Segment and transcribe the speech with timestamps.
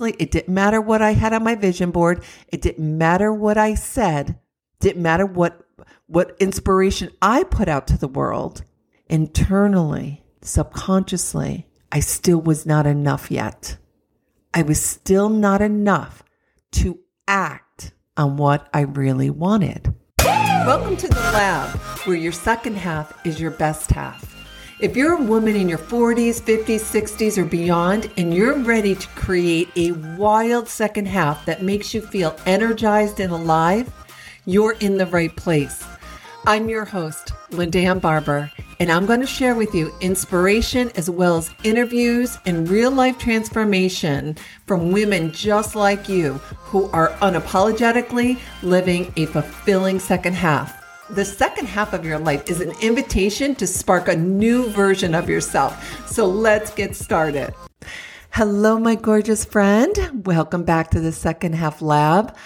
[0.00, 2.22] It didn't matter what I had on my vision board.
[2.48, 4.38] It didn't matter what I said.
[4.80, 5.64] Didn't matter what
[6.06, 8.62] what inspiration I put out to the world.
[9.08, 13.76] Internally, subconsciously, I still was not enough yet.
[14.54, 16.22] I was still not enough
[16.72, 19.94] to act on what I really wanted.
[20.24, 21.76] Welcome to the lab,
[22.06, 24.37] where your second half is your best half.
[24.80, 29.08] If you're a woman in your 40s, 50s, 60s, or beyond, and you're ready to
[29.08, 33.92] create a wild second half that makes you feel energized and alive,
[34.46, 35.84] you're in the right place.
[36.46, 41.10] I'm your host, Linda Ann Barber, and I'm going to share with you inspiration as
[41.10, 46.34] well as interviews and real life transformation from women just like you
[46.70, 50.77] who are unapologetically living a fulfilling second half.
[51.10, 55.26] The second half of your life is an invitation to spark a new version of
[55.26, 56.06] yourself.
[56.06, 57.54] So let's get started.
[58.28, 60.26] Hello, my gorgeous friend.
[60.26, 62.36] Welcome back to the Second Half Lab.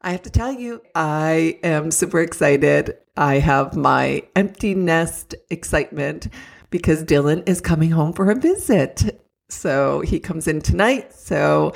[0.00, 2.96] I have to tell you, I am super excited.
[3.18, 6.28] I have my empty nest excitement
[6.70, 9.22] because Dylan is coming home for a visit.
[9.50, 11.12] So he comes in tonight.
[11.12, 11.74] So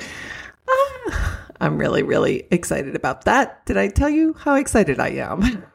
[0.67, 3.63] ah, I'm really, really excited about that.
[3.67, 5.63] Did I tell you how excited I am?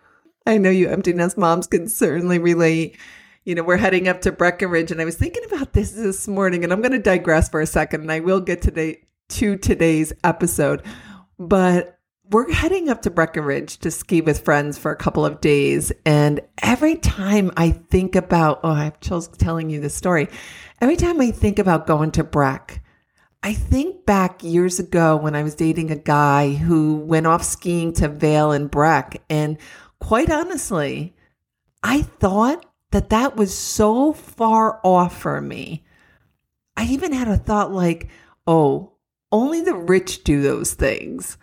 [0.51, 2.99] I know you empty nest moms can certainly relate.
[3.45, 6.65] You know, we're heading up to Breckenridge, and I was thinking about this this morning,
[6.65, 10.13] and I'm going to digress for a second, and I will get today to today's
[10.25, 10.83] episode.
[11.39, 15.93] But we're heading up to Breckenridge to ski with friends for a couple of days.
[16.05, 20.29] And every time I think about, oh, I'm just telling you this story.
[20.81, 22.83] Every time I think about going to Breck,
[23.43, 27.93] I think back years ago when I was dating a guy who went off skiing
[27.95, 29.23] to Vail and Breck.
[29.31, 29.57] And
[30.01, 31.15] quite honestly,
[31.83, 35.85] I thought that that was so far off for me.
[36.77, 38.09] I even had a thought like,
[38.47, 38.93] oh,
[39.31, 41.39] only the rich do those things.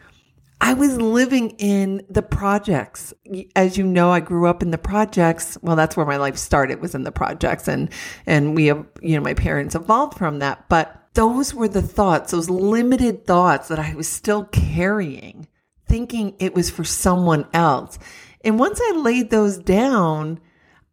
[0.59, 3.13] I was living in the projects.
[3.55, 5.58] As you know, I grew up in the projects.
[5.61, 7.90] Well, that's where my life started was in the projects and
[8.25, 12.31] and we have, you know, my parents evolved from that, but those were the thoughts,
[12.31, 15.47] those limited thoughts that I was still carrying,
[15.88, 18.00] thinking it was for someone else.
[18.42, 20.40] And once I laid those down,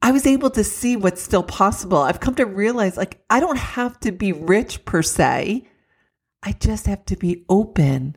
[0.02, 1.98] I was able to see what's still possible.
[1.98, 5.66] I've come to realize like I don't have to be rich per se.
[6.42, 8.16] I just have to be open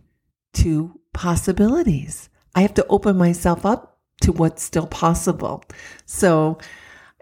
[0.56, 2.30] to possibilities.
[2.56, 5.64] I have to open myself up to what's still possible.
[6.06, 6.58] So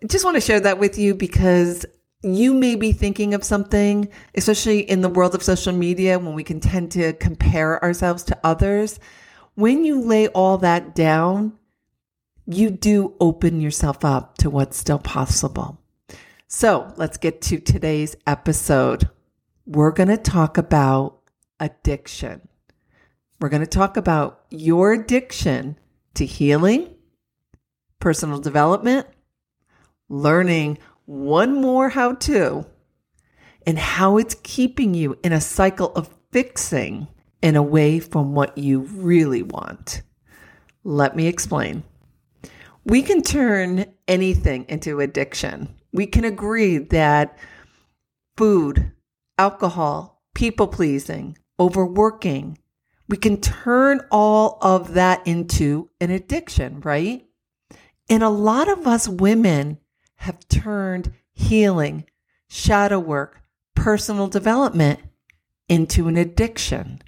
[0.02, 1.86] I just want to share that with you because
[2.24, 6.44] you may be thinking of something, especially in the world of social media when we
[6.44, 9.00] can tend to compare ourselves to others.
[9.54, 11.54] When you lay all that down,
[12.46, 15.80] you do open yourself up to what's still possible.
[16.48, 19.10] So let's get to today's episode.
[19.66, 21.20] We're going to talk about
[21.60, 22.48] addiction.
[23.40, 25.78] We're going to talk about your addiction
[26.14, 26.94] to healing,
[28.00, 29.08] personal development,
[30.08, 32.66] learning one more how to,
[33.66, 37.08] and how it's keeping you in a cycle of fixing
[37.42, 40.04] and away from what you really want.
[40.84, 41.84] Let me explain.
[42.86, 45.76] We can turn anything into addiction.
[45.92, 47.36] We can agree that
[48.38, 48.92] food,
[49.40, 52.60] alcohol, people pleasing, overworking,
[53.08, 57.26] we can turn all of that into an addiction, right?
[58.10, 59.80] And a lot of us women
[60.18, 62.06] have turned healing,
[62.48, 63.42] shadow work,
[63.76, 65.00] personal development
[65.68, 67.02] into an addiction.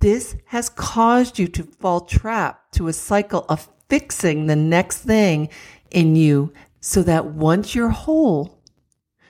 [0.00, 5.50] This has caused you to fall trapped to a cycle of fixing the next thing
[5.90, 8.62] in you so that once you're whole,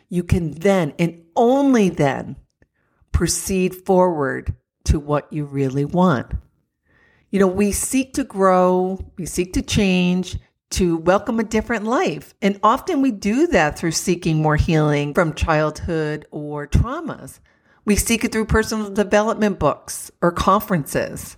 [0.09, 2.37] you can then and only then
[3.13, 4.55] proceed forward
[4.85, 6.33] to what you really want.
[7.31, 10.37] You know, we seek to grow, we seek to change,
[10.71, 12.35] to welcome a different life.
[12.43, 17.41] And often we do that through seeking more healing from childhood or traumas.
[17.85, 21.37] We seek it through personal development books or conferences.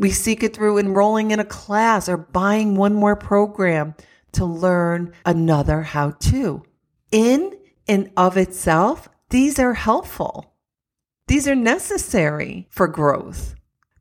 [0.00, 3.94] We seek it through enrolling in a class or buying one more program
[4.32, 6.62] to learn another how to.
[7.12, 7.54] In
[7.86, 10.54] and of itself, these are helpful.
[11.28, 13.54] These are necessary for growth.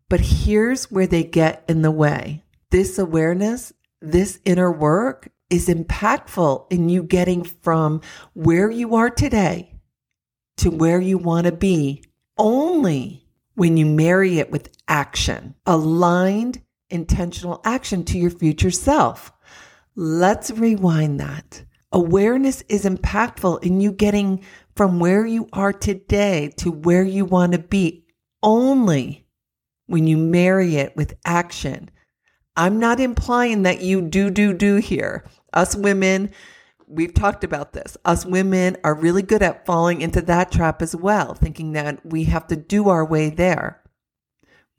[0.07, 2.45] But here's where they get in the way.
[2.71, 7.99] This awareness, this inner work is impactful in you getting from
[8.33, 9.75] where you are today
[10.55, 12.05] to where you want to be
[12.37, 13.28] only
[13.59, 19.33] when you marry it with action, aligned, intentional action to your future self.
[19.97, 21.65] Let's rewind that.
[21.91, 24.45] Awareness is impactful in you getting
[24.77, 28.05] from where you are today to where you want to be
[28.41, 29.27] only
[29.87, 31.91] when you marry it with action.
[32.55, 35.25] I'm not implying that you do, do, do here.
[35.51, 36.31] Us women,
[36.89, 37.95] we've talked about this.
[38.03, 42.25] Us women are really good at falling into that trap as well, thinking that we
[42.25, 43.81] have to do our way there.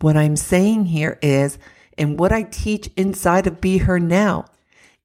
[0.00, 1.58] What I'm saying here is,
[1.96, 4.46] and what I teach inside of Be Her Now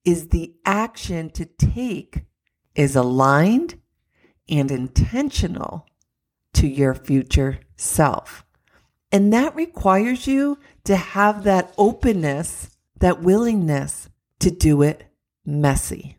[0.03, 2.23] is the action to take
[2.73, 3.79] is aligned
[4.49, 5.87] and intentional
[6.53, 8.45] to your future self.
[9.11, 14.09] And that requires you to have that openness, that willingness
[14.39, 15.05] to do it
[15.45, 16.17] messy.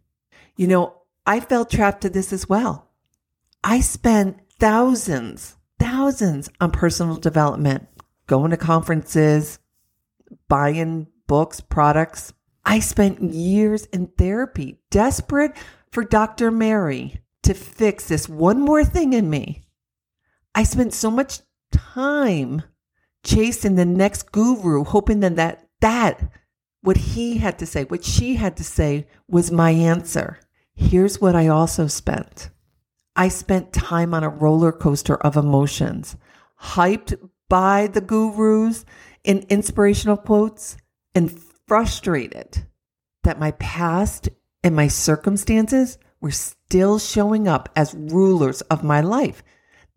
[0.56, 2.88] You know, I felt trapped to this as well.
[3.62, 7.88] I spent thousands, thousands on personal development,
[8.26, 9.58] going to conferences,
[10.48, 12.32] buying books, products.
[12.64, 15.52] I spent years in therapy, desperate
[15.90, 16.50] for Dr.
[16.50, 19.64] Mary to fix this one more thing in me.
[20.54, 22.62] I spent so much time
[23.24, 26.30] chasing the next guru, hoping that that, that
[26.80, 30.38] what he had to say, what she had to say was my answer.
[30.76, 32.50] Here's what I also spent.
[33.16, 36.16] I spent time on a roller coaster of emotions,
[36.60, 37.18] hyped
[37.48, 38.84] by the gurus
[39.24, 40.76] in inspirational quotes,
[41.14, 42.66] and frustrated
[43.24, 44.28] that my past
[44.62, 49.42] and my circumstances were still showing up as rulers of my life.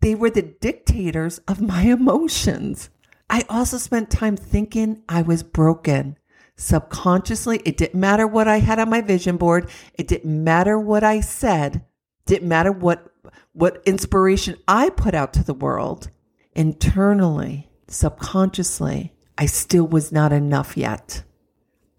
[0.00, 2.88] They were the dictators of my emotions.
[3.28, 6.16] I also spent time thinking I was broken.
[6.60, 9.70] Subconsciously, it didn't matter what I had on my vision board.
[9.94, 11.86] It didn't matter what I said.
[12.26, 13.06] Didn't matter what
[13.54, 16.10] what inspiration I put out to the world.
[16.52, 21.22] Internally, subconsciously, I still was not enough yet.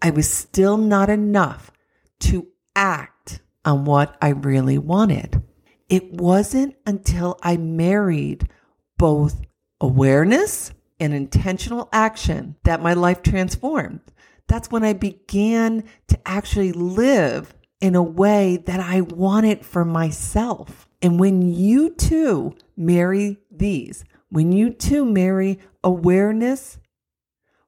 [0.00, 1.72] I was still not enough
[2.20, 5.42] to act on what I really wanted.
[5.88, 8.48] It wasn't until I married
[8.96, 9.42] both
[9.80, 14.00] awareness and intentional action that my life transformed.
[14.52, 20.86] That's when I began to actually live in a way that I wanted for myself.
[21.00, 26.78] And when you too marry these, when you too marry awareness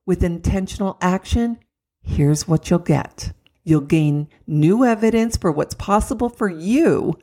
[0.05, 1.59] with intentional action,
[2.03, 3.33] here's what you'll get.
[3.63, 7.15] You'll gain new evidence for what's possible for you.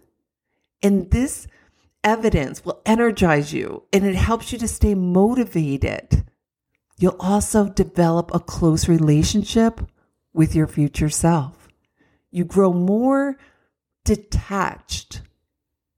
[0.81, 1.46] And this
[2.04, 6.25] evidence will energize you and it helps you to stay motivated.
[6.98, 9.82] You'll also develop a close relationship
[10.34, 11.68] with your future self.
[12.30, 13.38] You grow more
[14.06, 15.22] detached.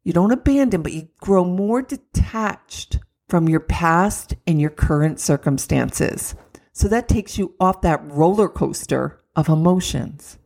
[0.04, 6.36] You don't abandon, but you grow more detached from your past and your current circumstances.
[6.72, 10.38] So that takes you off that roller coaster of emotions.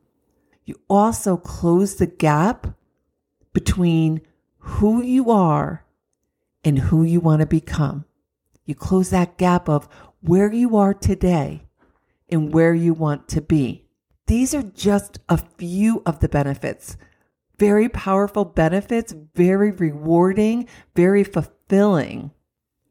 [0.66, 2.68] You also close the gap
[3.54, 4.22] between
[4.58, 5.86] who you are
[6.64, 8.06] and who you want to become.
[8.66, 9.88] You close that gap of
[10.22, 11.64] where you are today
[12.30, 13.86] and where you want to be.
[14.28, 16.98] These are just a few of the benefits.
[17.58, 22.32] Very powerful benefits, very rewarding, very fulfilling.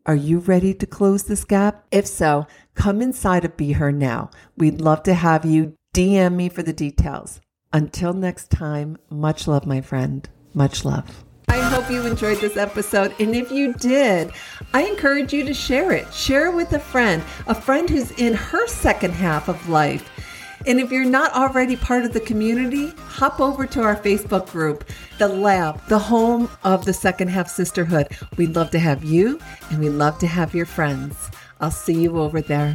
[0.06, 1.84] Are you ready to close this gap?
[1.90, 4.31] If so, come inside of Be Her now.
[4.56, 5.75] We'd love to have you.
[5.94, 7.40] DM me for the details.
[7.72, 10.29] Until next time, much love, my friend.
[10.55, 11.25] Much love.
[11.48, 13.14] I hope you enjoyed this episode.
[13.20, 14.32] And if you did,
[14.75, 16.12] I encourage you to share it.
[16.12, 20.10] Share it with a friend, a friend who's in her second half of life.
[20.67, 24.84] And if you're not already part of the community, hop over to our Facebook group,
[25.19, 28.08] The Lab, the home of the second half sisterhood.
[28.36, 29.38] We'd love to have you
[29.70, 31.31] and we'd love to have your friends.
[31.60, 32.74] I'll see you over there.